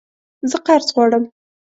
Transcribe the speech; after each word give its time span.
زه 0.49 0.57
قرض 0.67 0.87
غواړم 0.95 1.23